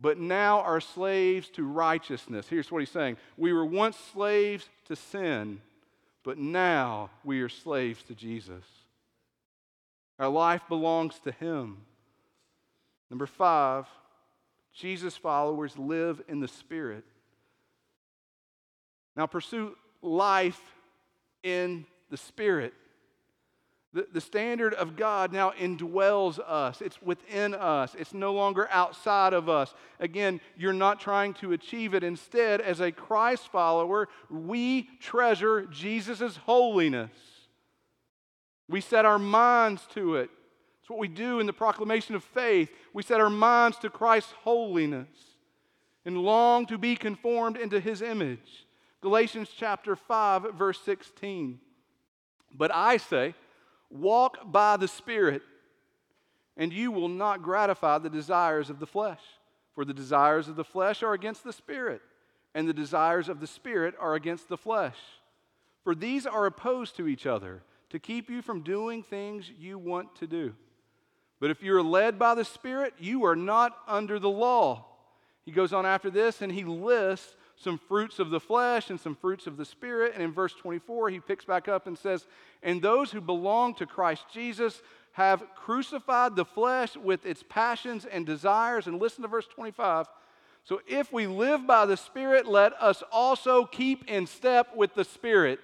[0.00, 2.48] but now are slaves to righteousness.
[2.48, 5.60] Here's what he's saying We were once slaves to sin,
[6.24, 8.64] but now we are slaves to Jesus.
[10.18, 11.78] Our life belongs to him.
[13.10, 13.86] Number five,
[14.72, 17.04] Jesus followers live in the Spirit.
[19.16, 20.60] Now, pursue life
[21.42, 22.72] in the Spirit.
[23.92, 26.80] The, the standard of God now indwells us.
[26.80, 27.96] It's within us.
[27.98, 29.74] It's no longer outside of us.
[29.98, 32.04] Again, you're not trying to achieve it.
[32.04, 37.10] Instead, as a Christ follower, we treasure Jesus' holiness.
[38.68, 40.30] We set our minds to it.
[40.80, 42.70] It's what we do in the proclamation of faith.
[42.94, 45.08] We set our minds to Christ's holiness
[46.04, 48.66] and long to be conformed into his image.
[49.00, 51.58] Galatians chapter 5, verse 16.
[52.56, 53.34] But I say,
[53.90, 55.42] Walk by the Spirit,
[56.56, 59.20] and you will not gratify the desires of the flesh.
[59.74, 62.02] For the desires of the flesh are against the Spirit,
[62.54, 64.96] and the desires of the Spirit are against the flesh.
[65.84, 70.14] For these are opposed to each other to keep you from doing things you want
[70.16, 70.54] to do.
[71.40, 74.84] But if you're led by the Spirit, you are not under the law.
[75.44, 79.14] He goes on after this and he lists some fruits of the flesh and some
[79.14, 80.12] fruits of the Spirit.
[80.14, 82.26] And in verse 24, he picks back up and says,
[82.62, 84.80] And those who belong to Christ Jesus
[85.12, 88.86] have crucified the flesh with its passions and desires.
[88.86, 90.06] And listen to verse 25.
[90.64, 95.04] So if we live by the Spirit, let us also keep in step with the
[95.04, 95.60] Spirit.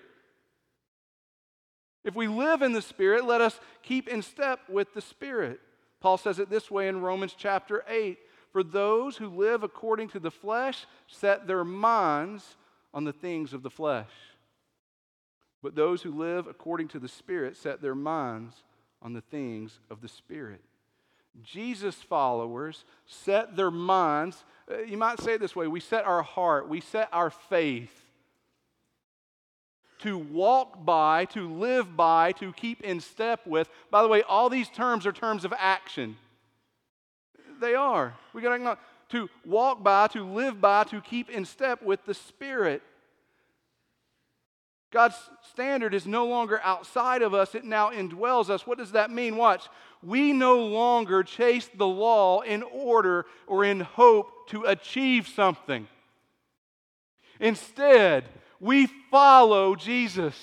[2.05, 5.61] If we live in the Spirit, let us keep in step with the Spirit.
[6.01, 8.19] Paul says it this way in Romans chapter 8
[8.57, 12.57] for those who live according to the flesh set their minds
[12.95, 14.09] on the things of the flesh.
[15.63, 18.55] But those who live according to the Spirit set their minds
[19.03, 20.63] on the things of the Spirit.
[21.43, 24.43] Jesus followers set their minds,
[24.73, 28.07] uh, you might say it this way we set our heart, we set our faith
[29.99, 33.69] to walk by, to live by, to keep in step with.
[33.91, 36.17] By the way, all these terms are terms of action.
[37.61, 38.15] They are.
[38.33, 38.79] We got to
[39.11, 42.83] to walk by, to live by, to keep in step with the Spirit.
[44.93, 45.17] God's
[45.51, 48.67] standard is no longer outside of us, it now indwells us.
[48.67, 49.37] What does that mean?
[49.37, 49.69] Watch.
[50.03, 55.89] We no longer chase the law in order or in hope to achieve something.
[57.41, 58.25] Instead,
[58.61, 60.35] we follow Jesus.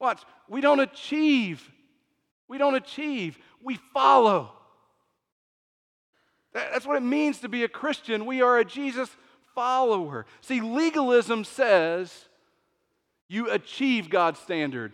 [0.00, 1.68] Watch, we don't achieve.
[2.46, 3.38] We don't achieve.
[3.62, 4.52] We follow.
[6.72, 8.26] That's what it means to be a Christian.
[8.26, 9.10] We are a Jesus
[9.54, 10.26] follower.
[10.40, 12.26] See, legalism says
[13.28, 14.92] you achieve God's standard,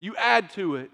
[0.00, 0.90] you add to it.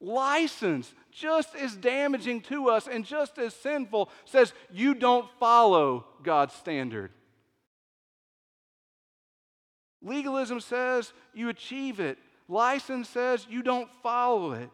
[0.00, 6.52] License, just as damaging to us and just as sinful, says you don't follow God's
[6.54, 7.10] standard.
[10.02, 12.18] Legalism says you achieve it.
[12.48, 14.68] License says you don't follow it.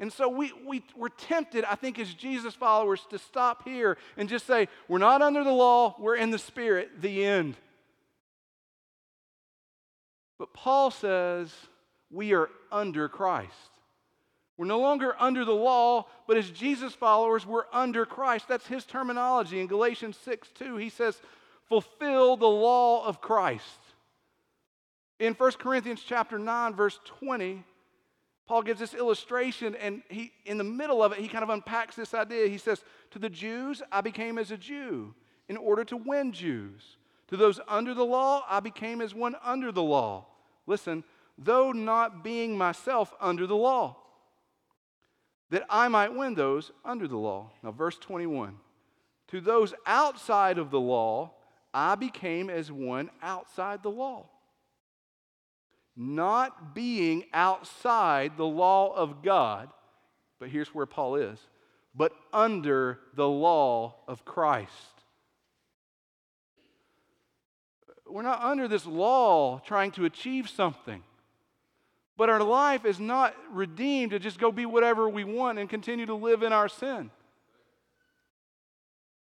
[0.00, 4.28] And so we, we, we're tempted, I think, as Jesus followers, to stop here and
[4.28, 7.56] just say, we're not under the law, we're in the Spirit, the end.
[10.38, 11.54] But Paul says
[12.10, 13.52] we are under Christ.
[14.56, 18.46] We're no longer under the law, but as Jesus followers, we're under Christ.
[18.48, 19.60] That's his terminology.
[19.60, 21.20] In Galatians 6 2, he says,
[21.68, 23.80] fulfill the law of Christ.
[25.18, 27.64] In 1 Corinthians chapter 9, verse 20,
[28.46, 31.96] Paul gives this illustration, and he, in the middle of it, he kind of unpacks
[31.96, 32.46] this idea.
[32.46, 35.14] He says, To the Jews, I became as a Jew
[35.48, 36.98] in order to win Jews.
[37.28, 40.26] To those under the law, I became as one under the law.
[40.66, 41.04] Listen,
[41.38, 43.96] though not being myself under the law,
[45.50, 47.50] that I might win those under the law.
[47.62, 48.58] Now, verse 21
[49.28, 51.32] To those outside of the law,
[51.72, 54.28] I became as one outside the law
[55.96, 59.68] not being outside the law of God,
[60.40, 61.38] but here's where Paul is,
[61.94, 64.70] but under the law of Christ.
[68.06, 71.02] We're not under this law trying to achieve something.
[72.16, 76.06] But our life is not redeemed to just go be whatever we want and continue
[76.06, 77.10] to live in our sin.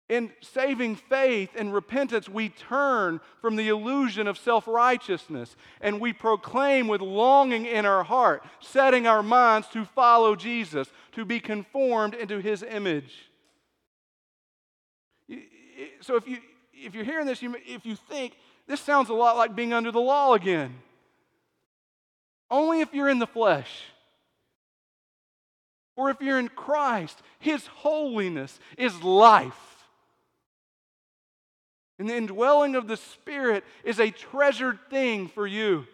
[0.09, 6.12] In saving faith and repentance, we turn from the illusion of self righteousness and we
[6.12, 12.14] proclaim with longing in our heart, setting our minds to follow Jesus, to be conformed
[12.14, 13.31] into his image.
[16.01, 16.38] So if, you,
[16.73, 18.35] if you're hearing this, you, if you think
[18.69, 20.75] this sounds a lot like being under the law again,
[22.49, 23.83] only if you're in the flesh.
[25.97, 29.76] Or if you're in Christ, his holiness is life.
[31.98, 35.87] And the indwelling of the Spirit is a treasured thing for you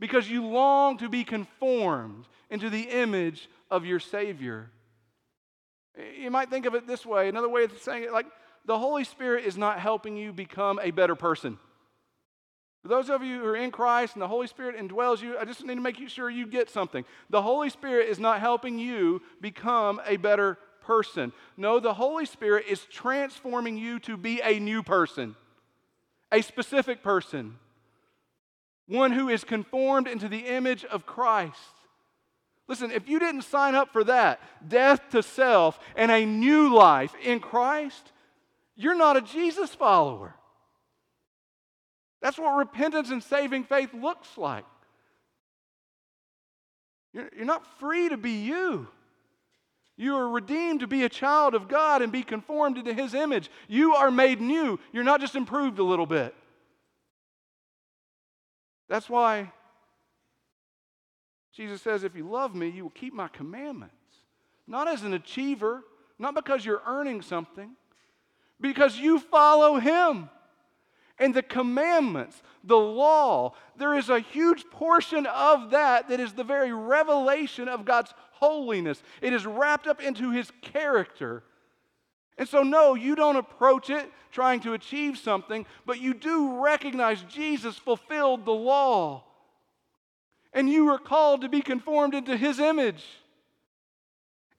[0.00, 4.70] because you long to be conformed into the image of your Savior.
[6.18, 8.26] You might think of it this way another way of saying it, like
[8.64, 11.58] the Holy Spirit is not helping you become a better person.
[12.82, 15.44] For those of you who are in Christ and the Holy Spirit indwells you, I
[15.44, 17.04] just need to make sure you get something.
[17.28, 20.58] The Holy Spirit is not helping you become a better
[20.88, 21.34] person.
[21.58, 25.36] No, the Holy Spirit is transforming you to be a new person,
[26.32, 27.56] a specific person,
[28.86, 31.60] one who is conformed into the image of Christ.
[32.68, 37.14] Listen, if you didn't sign up for that, death to self and a new life
[37.22, 38.12] in Christ,
[38.74, 40.34] you're not a Jesus follower.
[42.22, 44.64] That's what repentance and saving faith looks like.
[47.12, 48.88] You're, not free to be you.
[49.98, 53.50] You are redeemed to be a child of God and be conformed into His image.
[53.66, 54.78] You are made new.
[54.92, 56.34] You're not just improved a little bit.
[58.88, 59.52] That's why
[61.52, 63.94] Jesus says, If you love me, you will keep my commandments.
[64.68, 65.82] Not as an achiever,
[66.16, 67.70] not because you're earning something,
[68.60, 70.30] because you follow Him.
[71.18, 76.44] And the commandments, the law, there is a huge portion of that that is the
[76.44, 79.02] very revelation of God's holiness.
[79.20, 81.42] It is wrapped up into his character.
[82.36, 87.22] And so, no, you don't approach it trying to achieve something, but you do recognize
[87.22, 89.24] Jesus fulfilled the law.
[90.52, 93.04] And you are called to be conformed into his image.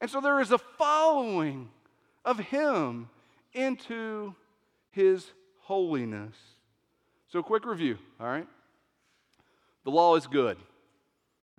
[0.00, 1.70] And so, there is a following
[2.24, 3.08] of him
[3.54, 4.34] into
[4.90, 5.26] his
[5.60, 6.36] holiness.
[7.28, 8.46] So, quick review, all right?
[9.84, 10.58] The law is good.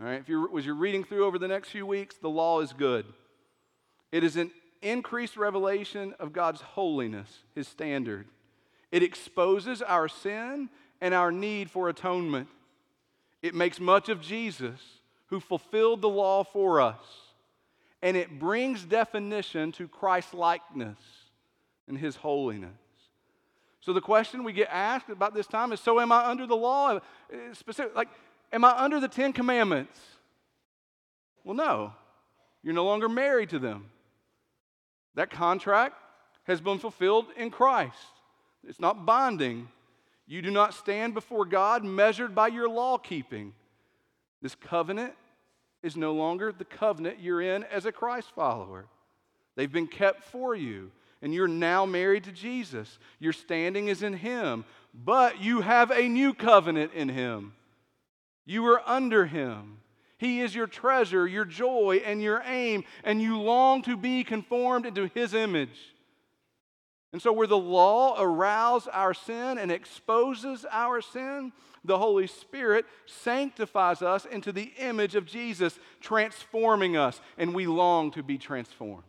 [0.01, 2.61] All right, if you're, as you're reading through over the next few weeks, the law
[2.61, 3.05] is good.
[4.11, 4.49] It is an
[4.81, 8.25] increased revelation of God's holiness, His standard.
[8.91, 10.69] It exposes our sin
[11.01, 12.47] and our need for atonement.
[13.43, 14.79] It makes much of Jesus,
[15.27, 17.05] who fulfilled the law for us.
[18.01, 20.97] And it brings definition to Christ likeness
[21.87, 22.71] and His holiness.
[23.81, 26.55] So the question we get asked about this time is so am I under the
[26.55, 26.99] law?
[27.53, 28.09] Specific, like,
[28.51, 29.99] am I under the Ten Commandments?
[31.43, 31.93] Well, no.
[32.63, 33.89] You're no longer married to them.
[35.15, 35.95] That contract
[36.43, 37.97] has been fulfilled in Christ.
[38.67, 39.67] It's not binding.
[40.27, 43.53] You do not stand before God measured by your law keeping.
[44.41, 45.13] This covenant
[45.83, 48.85] is no longer the covenant you're in as a Christ follower.
[49.55, 50.91] They've been kept for you,
[51.21, 52.99] and you're now married to Jesus.
[53.19, 57.53] Your standing is in Him, but you have a new covenant in Him.
[58.45, 59.77] You are under Him.
[60.17, 64.85] He is your treasure, your joy, and your aim, and you long to be conformed
[64.85, 65.95] into His image.
[67.13, 71.51] And so, where the law arouses our sin and exposes our sin,
[71.83, 78.11] the Holy Spirit sanctifies us into the image of Jesus, transforming us, and we long
[78.11, 79.03] to be transformed.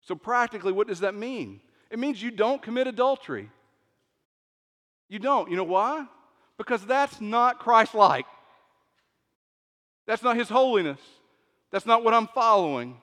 [0.00, 1.60] So, practically, what does that mean?
[1.90, 3.50] It means you don't commit adultery.
[5.08, 5.50] You don't.
[5.50, 6.06] You know why?
[6.58, 8.26] Because that's not Christ like.
[10.06, 11.00] That's not His holiness.
[11.70, 12.96] That's not what I'm following.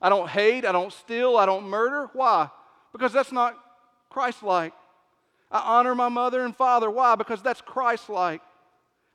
[0.00, 2.08] I don't hate, I don't steal, I don't murder.
[2.12, 2.48] Why?
[2.92, 3.56] Because that's not
[4.10, 4.72] Christ like.
[5.50, 6.90] I honor my mother and father.
[6.90, 7.14] Why?
[7.14, 8.40] Because that's Christ like.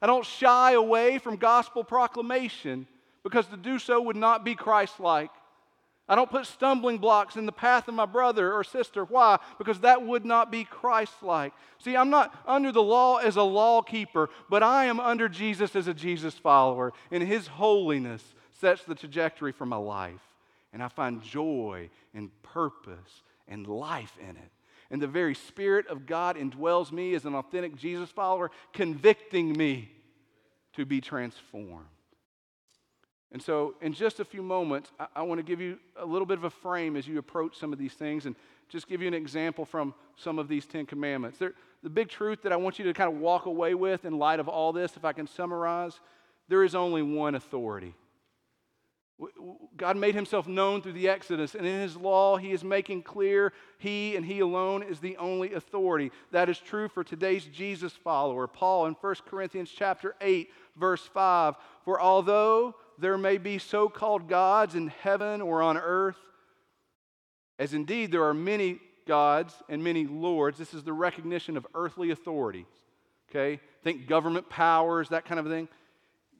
[0.01, 2.88] I don't shy away from gospel proclamation
[3.23, 5.29] because to do so would not be Christ like.
[6.07, 9.05] I don't put stumbling blocks in the path of my brother or sister.
[9.05, 9.39] Why?
[9.57, 11.53] Because that would not be Christ like.
[11.79, 15.75] See, I'm not under the law as a law keeper, but I am under Jesus
[15.75, 20.21] as a Jesus follower, and His holiness sets the trajectory for my life.
[20.73, 24.51] And I find joy and purpose and life in it.
[24.91, 29.91] And the very Spirit of God indwells me as an authentic Jesus follower, convicting me
[30.73, 31.85] to be transformed.
[33.34, 36.27] And so, in just a few moments, I, I want to give you a little
[36.27, 38.36] bit of a frame as you approach some of these things and
[38.69, 41.39] just give you an example from some of these Ten Commandments.
[41.39, 44.17] They're, the big truth that I want you to kind of walk away with in
[44.17, 45.99] light of all this, if I can summarize,
[46.47, 47.93] there is only one authority.
[49.77, 53.53] God made himself known through the Exodus, and in his law, he is making clear
[53.77, 56.11] he and he alone is the only authority.
[56.31, 58.47] That is true for today's Jesus follower.
[58.47, 61.55] Paul in 1 Corinthians chapter 8, verse 5.
[61.86, 66.17] For although there may be so called gods in heaven or on earth,
[67.59, 72.11] as indeed there are many gods and many lords, this is the recognition of earthly
[72.11, 72.65] authorities.
[73.29, 73.59] Okay?
[73.83, 75.67] Think government powers, that kind of thing.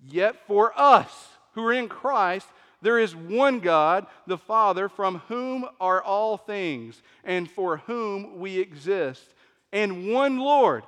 [0.06, 2.48] Yet for us who are in Christ,
[2.82, 8.60] there is one God, the Father, from whom are all things, and for whom we
[8.60, 9.24] exist,
[9.72, 10.84] and one Lord,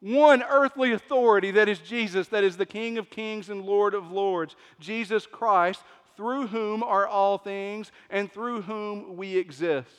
[0.00, 4.10] one earthly authority that is Jesus, that is the King of kings and Lord of
[4.10, 5.82] lords, Jesus Christ,
[6.16, 9.90] through whom are all things, and through whom we exist.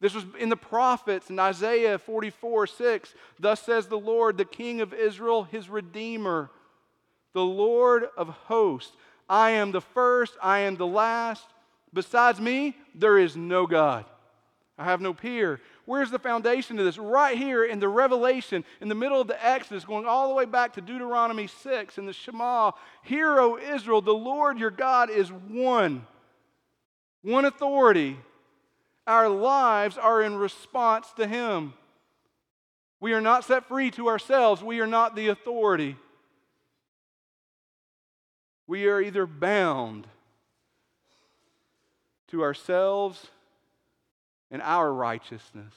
[0.00, 3.14] This was in the prophets in Isaiah 44 6.
[3.38, 6.50] Thus says the Lord, the King of Israel, his Redeemer,
[7.34, 8.96] the Lord of hosts.
[9.28, 11.46] I am the first, I am the last.
[11.94, 14.04] Besides me, there is no God.
[14.76, 15.60] I have no peer.
[15.84, 16.98] Where's the foundation of this?
[16.98, 20.44] Right here in the Revelation, in the middle of the Exodus, going all the way
[20.44, 22.72] back to Deuteronomy 6 in the Shema.
[23.02, 26.06] Hear, O Israel, the Lord your God is one,
[27.22, 28.16] one authority.
[29.06, 31.74] Our lives are in response to Him.
[33.00, 35.96] We are not set free to ourselves, we are not the authority.
[38.68, 40.06] We are either bound
[42.28, 43.26] to ourselves
[44.52, 45.74] and our righteousness,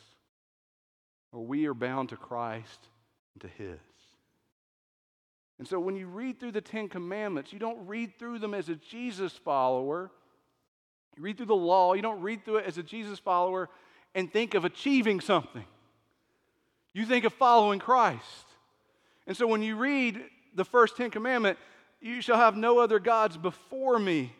[1.32, 2.88] or we are bound to Christ
[3.34, 3.80] and to His.
[5.57, 8.67] And so when you read through the Ten Commandments, you don't read through them as
[8.69, 10.11] a Jesus follower.
[11.15, 13.69] You read through the law, you don't read through it as a Jesus follower
[14.13, 15.65] and think of achieving something.
[16.93, 18.45] You think of following Christ.
[19.26, 20.21] And so when you read
[20.53, 21.57] the first Ten Commandment,
[22.01, 24.34] you shall have no other gods before me.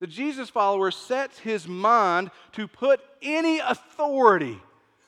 [0.00, 4.60] The Jesus follower sets his mind to put any authority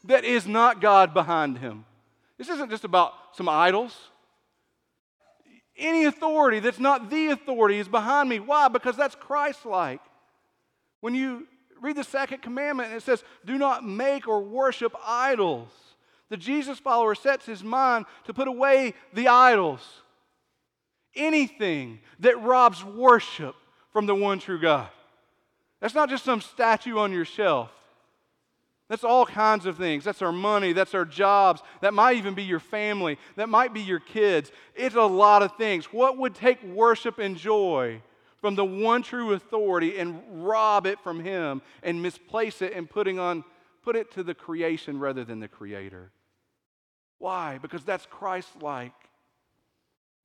[0.04, 1.84] that is not God behind him.
[2.38, 3.96] This isn't just about some idols.
[5.76, 8.40] Any authority that's not the authority is behind me.
[8.40, 8.68] Why?
[8.68, 10.00] Because that's Christ like.
[11.00, 11.46] When you
[11.80, 15.70] read the second commandment, and it says, Do not make or worship idols.
[16.30, 19.80] The Jesus follower sets his mind to put away the idols
[21.18, 23.54] anything that robs worship
[23.92, 24.88] from the one true God.
[25.80, 27.70] That's not just some statue on your shelf.
[28.88, 30.02] That's all kinds of things.
[30.02, 30.72] That's our money.
[30.72, 31.62] That's our jobs.
[31.82, 33.18] That might even be your family.
[33.36, 34.50] That might be your kids.
[34.74, 35.86] It's a lot of things.
[35.92, 38.00] What would take worship and joy
[38.40, 43.18] from the one true authority and rob it from Him and misplace it and putting
[43.18, 43.44] on,
[43.82, 46.10] put it to the creation rather than the Creator?
[47.18, 47.58] Why?
[47.58, 48.92] Because that's Christ like.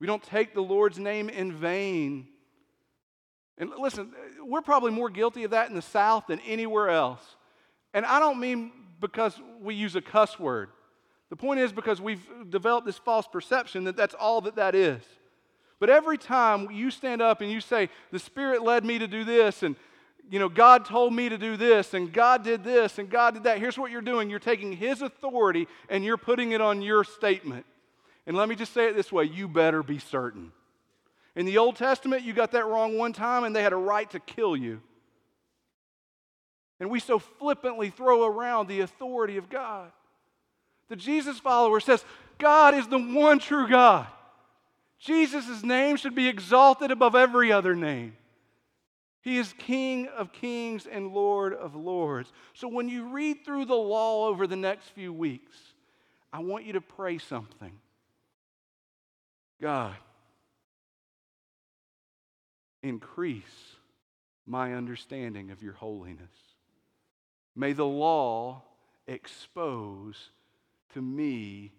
[0.00, 2.28] We don't take the Lord's name in vain.
[3.58, 7.22] And listen, uh, we're probably more guilty of that in the South than anywhere else.
[7.92, 10.70] And I don't mean because we use a cuss word.
[11.30, 15.02] The point is because we've developed this false perception that that's all that that is.
[15.80, 19.24] But every time you stand up and you say, The Spirit led me to do
[19.24, 19.76] this, and
[20.30, 23.44] you know, God told me to do this, and God did this, and God did
[23.44, 23.58] that.
[23.58, 27.66] Here's what you're doing you're taking His authority and you're putting it on your statement.
[28.26, 30.52] And let me just say it this way you better be certain.
[31.36, 34.08] In the Old Testament, you got that wrong one time, and they had a right
[34.10, 34.80] to kill you.
[36.80, 39.90] And we so flippantly throw around the authority of God.
[40.88, 42.04] The Jesus follower says,
[42.38, 44.06] God is the one true God.
[44.98, 48.16] Jesus' name should be exalted above every other name.
[49.22, 52.30] He is King of kings and Lord of lords.
[52.52, 55.56] So when you read through the law over the next few weeks,
[56.32, 57.72] I want you to pray something.
[59.62, 59.94] God,
[62.84, 63.76] increase
[64.46, 66.30] my understanding of your holiness.
[67.56, 68.62] May the law
[69.06, 70.30] expose
[70.92, 71.72] to me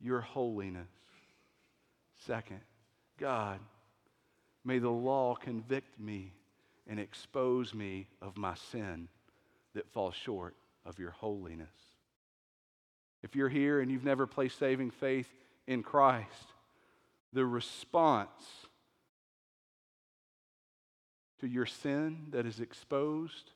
[0.00, 0.88] your holiness.
[2.26, 2.60] Second,
[3.18, 3.60] God,
[4.64, 6.32] may the law convict me
[6.88, 9.08] and expose me of my sin
[9.74, 11.68] that falls short of your holiness.
[13.22, 15.28] If you're here and you've never placed saving faith
[15.66, 16.52] in Christ,
[17.32, 18.67] the response
[21.40, 23.52] to your sin that is exposed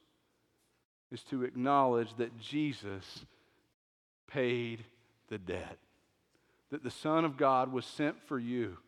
[1.10, 3.24] is to acknowledge that Jesus
[4.26, 4.84] paid
[5.28, 5.78] the debt,
[6.70, 8.78] that the Son of God was sent for you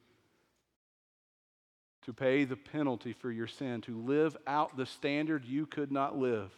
[2.06, 6.16] to pay the penalty for your sin, to live out the standard you could not
[6.16, 6.50] live,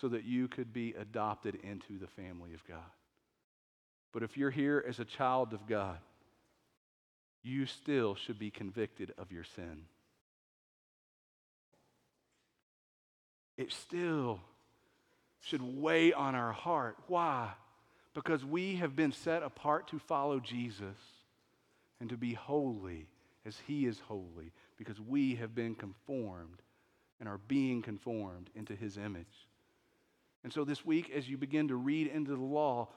[0.00, 2.78] so that you could be adopted into the family of God.
[4.12, 5.98] But if you're here as a child of God,
[7.42, 9.84] you still should be convicted of your sin.
[13.62, 14.40] It still
[15.38, 16.96] should weigh on our heart.
[17.06, 17.52] Why?
[18.12, 20.96] Because we have been set apart to follow Jesus
[22.00, 23.06] and to be holy
[23.46, 26.60] as he is holy, because we have been conformed
[27.20, 29.46] and are being conformed into his image.
[30.42, 32.88] And so this week, as you begin to read into the law,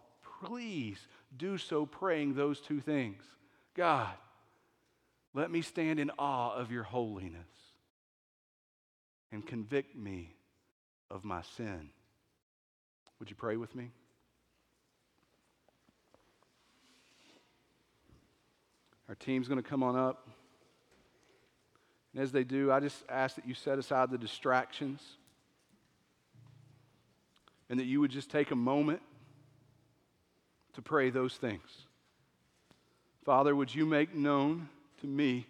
[0.43, 0.97] please
[1.37, 3.21] do so praying those two things
[3.75, 4.15] God,
[5.35, 7.45] let me stand in awe of your holiness
[9.31, 10.34] and convict me
[11.09, 11.89] of my sin.
[13.19, 13.91] Would you pray with me?
[19.07, 20.27] Our team's going to come on up.
[22.13, 25.01] And as they do, I just ask that you set aside the distractions
[27.69, 29.01] and that you would just take a moment
[30.73, 31.69] to pray those things.
[33.23, 34.69] Father, would you make known
[35.01, 35.47] to me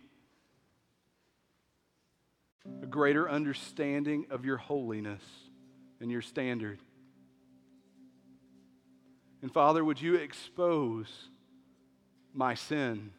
[2.82, 5.22] a greater understanding of your holiness
[6.00, 6.80] and your standard?
[9.42, 11.30] And Father, would you expose
[12.34, 13.12] my sin?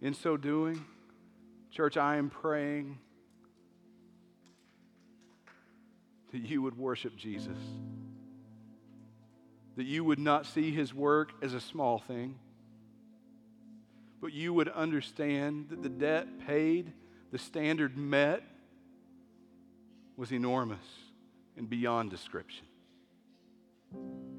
[0.00, 0.84] In so doing,
[1.70, 2.98] church, I am praying
[6.32, 7.58] that you would worship Jesus,
[9.76, 12.38] that you would not see his work as a small thing,
[14.20, 16.92] but you would understand that the debt paid,
[17.30, 18.42] the standard met,
[20.16, 20.84] was enormous
[21.56, 22.66] and beyond description.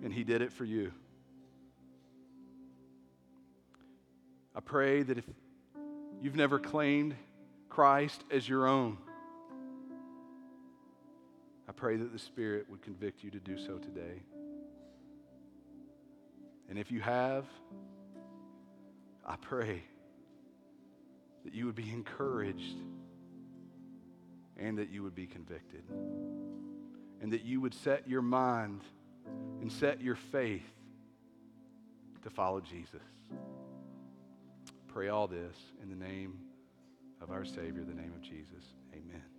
[0.03, 0.91] And He did it for you.
[4.55, 5.25] I pray that if
[6.21, 7.15] you've never claimed
[7.69, 8.97] Christ as your own,
[11.67, 14.21] I pray that the Spirit would convict you to do so today.
[16.69, 17.45] And if you have,
[19.25, 19.83] I pray
[21.45, 22.77] that you would be encouraged
[24.57, 25.83] and that you would be convicted
[27.21, 28.81] and that you would set your mind
[29.61, 30.61] and set your faith
[32.21, 33.01] to follow Jesus.
[34.87, 36.37] Pray all this in the name
[37.21, 38.63] of our Savior, the name of Jesus.
[38.93, 39.33] Amen.